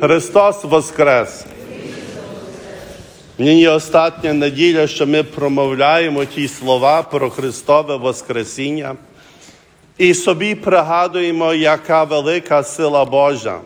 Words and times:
Христос 0.00 0.64
Воскрес! 0.64 1.44
Нині 3.38 3.68
остання 3.68 4.32
неділя, 4.32 4.86
що 4.86 5.06
ми 5.06 5.22
промовляємо 5.22 6.24
ті 6.24 6.48
слова 6.48 7.02
про 7.02 7.30
Христове 7.30 7.96
Воскресіння 7.96 8.96
і 9.98 10.14
собі 10.14 10.54
пригадуємо, 10.54 11.54
яка 11.54 12.04
велика 12.04 12.62
сила 12.62 13.04
Божа. 13.04 13.60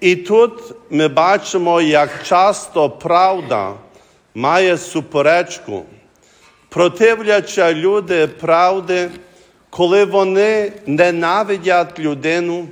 І 0.00 0.16
тут 0.16 0.52
ми 0.90 1.08
бачимо, 1.08 1.80
як 1.80 2.10
часто 2.26 2.90
правда 2.90 3.72
має 4.34 4.78
суперечку, 4.78 5.84
противляча 6.68 7.72
люди 7.72 8.26
правди, 8.26 9.10
коли 9.70 10.04
вони 10.04 10.72
ненавидять 10.86 11.98
людину, 11.98 12.68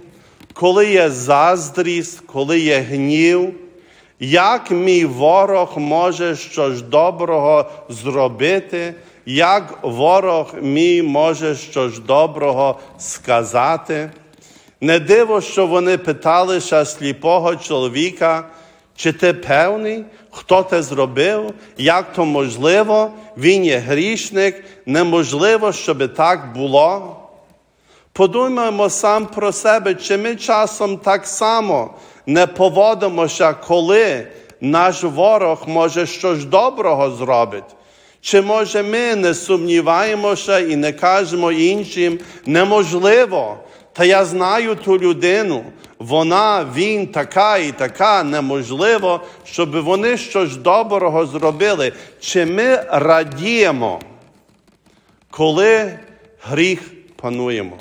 коли 0.59 0.91
є 0.91 1.11
заздрість, 1.11 2.21
коли 2.27 2.61
є 2.61 2.79
гнів, 2.79 3.55
як 4.21 4.71
мій 4.71 5.05
ворог 5.05 5.79
може 5.79 6.37
щось 6.37 6.83
доброго 6.83 7.71
зробити, 7.89 8.95
як 9.27 9.79
ворог 9.83 10.55
мій 10.61 11.03
може 11.03 11.55
щось 11.55 11.99
доброго 11.99 12.79
сказати. 12.99 14.11
Не 14.81 14.99
диво, 14.99 15.41
що 15.41 15.67
вони 15.67 15.99
питалися 15.99 16.85
сліпого 16.85 17.57
чоловіка, 17.57 18.45
чи 18.97 19.13
ти 19.13 19.33
певний, 19.33 20.05
хто 20.31 20.63
це 20.63 20.83
зробив, 20.83 21.55
як 21.77 22.13
то 22.13 22.25
можливо, 22.25 23.11
він 23.37 23.65
є 23.65 23.79
грішник, 23.79 24.65
неможливо, 24.87 25.73
щоб 25.73 26.15
так 26.15 26.53
було. 26.55 27.18
Подумаємо 28.19 28.91
сам 28.91 29.27
про 29.27 29.53
себе, 29.53 29.95
чи 29.95 30.17
ми 30.17 30.37
часом 30.37 30.97
так 30.97 31.27
само 31.27 31.95
не 32.27 32.47
поводимося, 32.47 33.53
коли 33.53 34.27
наш 34.61 35.05
ворог 35.05 35.63
може 35.67 36.07
щось 36.07 36.45
доброго 36.45 37.11
зробити. 37.11 37.75
Чи 38.21 38.43
може 38.43 38.83
ми 38.83 39.15
не 39.15 39.35
сумніваємося 39.35 40.59
і 40.59 40.77
не 40.77 40.93
кажемо 40.93 41.53
іншим, 41.53 42.19
неможливо, 42.47 43.57
та 43.93 44.05
я 44.05 44.25
знаю 44.25 44.75
ту 44.75 44.99
людину, 44.99 45.65
вона, 45.99 46.67
він 46.75 47.07
така 47.07 47.59
і 47.59 47.73
така, 47.73 48.23
неможливо, 48.23 49.21
щоб 49.45 49.81
вони 49.81 50.17
щось 50.17 50.57
доброго 50.57 51.27
зробили. 51.27 51.93
Чи 52.21 52.47
ми 52.47 52.85
радіємо, 52.91 54.01
коли 55.31 55.99
гріх 56.43 56.81
пануємо? 57.17 57.77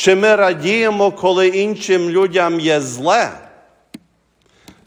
Чи 0.00 0.14
ми 0.14 0.36
радіємо, 0.36 1.10
коли 1.10 1.48
іншим 1.48 2.10
людям 2.10 2.60
є 2.60 2.80
зле? 2.80 3.30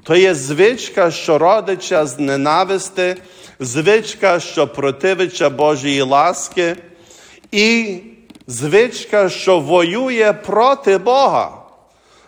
То 0.04 0.16
є 0.16 0.36
звичка, 0.36 1.12
що 1.12 1.38
родича 1.38 2.06
з 2.06 2.20
ненависти, 2.20 3.16
звичка, 3.60 4.40
що 4.40 4.68
противиться 4.68 5.50
Божої 5.50 6.02
ласки, 6.02 6.76
і 7.52 7.98
звичка, 8.48 9.30
що 9.30 9.60
воює 9.60 10.34
проти 10.46 10.98
Бога. 10.98 11.52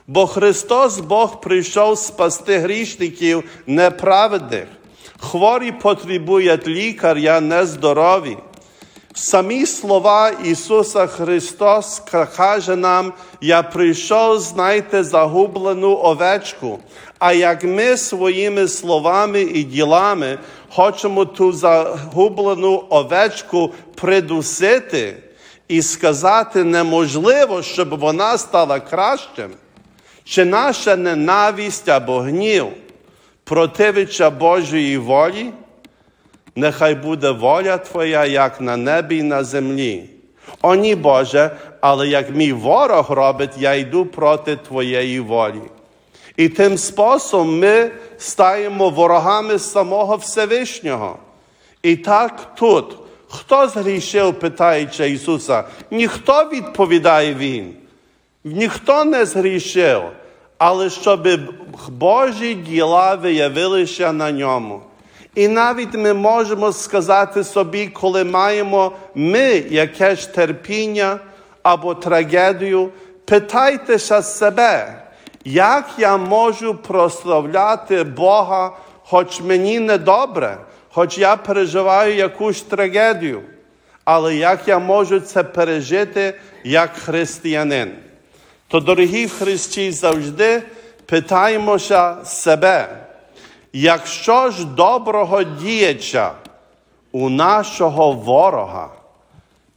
Бо 0.08 0.28
Христос 0.28 1.00
Бог 1.00 1.42
прийшов 1.42 1.98
спасти 1.98 2.58
грішників 2.58 3.44
неправедних. 3.68 4.68
Хворі 5.20 5.72
потребують 5.72 6.68
лікаря, 6.68 7.42
нездорові. 7.42 8.38
Самі 9.18 9.66
слова 9.66 10.30
Ісуса 10.30 11.08
Христос 11.08 12.02
каже 12.36 12.76
нам, 12.76 13.14
я 13.42 13.64
прийшов, 13.64 14.40
знайте, 14.40 15.04
загублену 15.04 15.98
овечку. 15.98 16.80
А 17.20 17.34
як 17.34 17.64
ми 17.64 17.98
своїми 17.98 18.68
словами 18.68 19.42
і 19.42 19.64
ділами 19.64 20.40
хочемо 20.70 21.26
ту 21.26 21.52
загублену 21.52 22.84
овечку 22.90 23.74
придусити 23.96 25.18
і 25.68 25.82
сказати 25.82 26.64
неможливо, 26.64 27.62
щоб 27.62 28.00
вона 28.00 28.38
стала 28.38 28.80
кращим, 28.80 29.52
чи 30.24 30.46
наша 30.46 30.96
ненависть 30.96 31.90
або 31.90 32.20
гнів 32.20 32.66
противиться 33.44 34.30
Божої 34.30 34.98
волі? 34.98 35.52
Нехай 36.56 36.96
буде 36.96 37.32
воля 37.32 37.78
Твоя, 37.78 38.26
як 38.26 38.62
на 38.62 38.78
небі 38.78 39.18
і 39.18 39.24
на 39.24 39.44
землі. 39.44 40.10
О, 40.62 40.76
ні, 40.76 40.96
Боже, 40.96 41.52
але 41.82 42.08
як 42.08 42.36
мій 42.36 42.54
ворог 42.54 43.12
робить, 43.12 43.52
я 43.58 43.74
йду 43.74 44.06
проти 44.06 44.56
Твоєї 44.56 45.20
волі. 45.20 45.62
І 46.38 46.50
тим 46.50 46.78
способом 46.78 47.60
ми 47.60 47.92
стаємо 48.18 48.90
ворогами 48.90 49.60
самого 49.60 50.16
Всевишнього. 50.16 51.18
І 51.84 51.96
так 51.96 52.56
тут, 52.56 52.98
хто 53.30 53.68
згрішив, 53.68 54.40
питаючи 54.40 55.10
Ісуса, 55.10 55.64
ніхто 55.92 56.50
відповідає 56.54 57.34
Він, 57.34 57.74
ніхто 58.44 59.06
не 59.06 59.26
згрішив, 59.26 60.02
але 60.58 60.90
щоб 60.90 61.28
Божі 61.90 62.54
діла 62.54 63.16
виявилися 63.16 64.12
на 64.12 64.32
ньому. 64.32 64.82
І 65.36 65.48
навіть 65.48 65.94
ми 65.94 66.14
можемо 66.14 66.74
сказати 66.74 67.44
собі, 67.44 67.88
коли 67.88 68.24
маємо 68.24 68.92
ми 69.16 69.44
якесь 69.70 70.28
терпіння 70.28 71.20
або 71.64 71.96
трагедію, 71.96 72.90
питайтеся 73.26 74.22
себе, 74.22 75.02
як 75.46 75.90
я 75.98 76.18
можу 76.18 76.76
прославляти 76.76 78.04
Бога, 78.04 78.72
хоч 79.04 79.42
мені 79.42 79.80
недобре, 79.80 80.58
хоч 80.92 81.18
я 81.18 81.36
переживаю 81.36 82.16
якусь 82.16 82.62
трагедію, 82.62 83.42
але 84.04 84.36
як 84.36 84.68
я 84.68 84.80
можу 84.80 85.20
це 85.20 85.44
пережити 85.44 86.34
як 86.64 86.92
християнин? 86.98 87.92
То, 88.68 88.80
дорогі 88.80 89.26
в 89.26 89.34
Христі, 89.34 89.92
завжди 89.92 90.64
питаємося 91.06 92.16
себе. 92.26 93.06
Якщо 93.78 94.52
ж 94.52 94.66
доброго 94.66 95.44
діяча 95.44 96.32
у 97.12 97.30
нашого 97.30 98.12
ворога, 98.12 98.90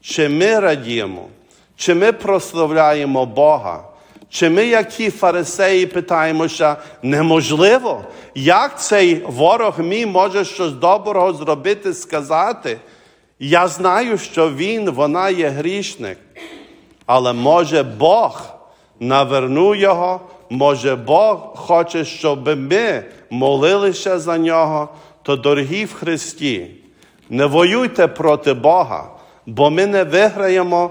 чи 0.01 0.29
ми 0.29 0.61
радіємо, 0.61 1.29
чи 1.77 1.95
ми 1.95 2.13
прославляємо 2.13 3.27
Бога, 3.27 3.85
чи 4.31 4.51
ми, 4.51 4.67
як 4.67 4.89
ті 4.89 5.11
фарисеї, 5.11 5.87
питаємося, 5.87 6.77
неможливо, 7.03 8.05
як 8.35 8.81
цей 8.81 9.25
ворог 9.25 9.81
мій 9.81 10.07
може 10.07 10.45
щось 10.45 10.73
доброго 10.73 11.33
зробити, 11.33 11.95
сказати? 11.95 12.79
Я 13.39 13.69
знаю, 13.69 14.19
що 14.19 14.51
він, 14.51 14.91
вона 14.91 15.31
є 15.31 15.49
грішник, 15.49 16.19
але 17.07 17.33
може 17.33 17.83
Бог 17.83 18.43
наверну 19.01 19.75
його, 19.75 20.21
може 20.51 20.97
Бог 20.97 21.57
хоче, 21.57 22.05
щоб 22.05 22.59
ми 22.59 23.05
молилися 23.31 24.19
за 24.19 24.39
нього, 24.39 24.89
то 25.23 25.37
дорогі 25.37 25.85
в 25.85 25.95
Христі, 25.95 26.71
не 27.31 27.47
воюйте 27.47 28.09
проти 28.09 28.55
Бога, 28.55 29.11
бо 29.47 29.71
ми 29.71 29.87
не 29.87 30.05
виграємо, 30.05 30.91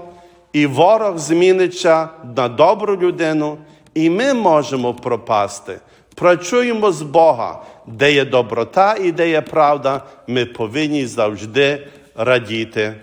і 0.52 0.66
ворог 0.66 1.18
зміниться 1.18 2.08
на 2.36 2.48
добру 2.48 2.96
людину, 2.96 3.58
і 3.94 4.10
ми 4.10 4.34
можемо 4.34 4.94
пропасти. 4.94 5.78
Працюємо 6.14 6.92
з 6.92 7.02
Бога, 7.02 7.62
де 7.86 8.12
є 8.12 8.24
доброта 8.24 8.96
і 9.00 9.12
де 9.12 9.30
є 9.30 9.40
правда, 9.40 10.02
ми 10.26 10.44
повинні 10.44 11.06
завжди 11.06 11.86
радіти. 12.16 12.94